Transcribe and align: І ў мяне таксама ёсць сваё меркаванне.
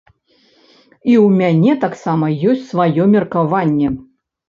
І 0.29 0.37
ў 0.37 1.27
мяне 1.41 1.77
таксама 1.85 2.33
ёсць 2.49 2.67
сваё 2.73 3.03
меркаванне. 3.15 3.97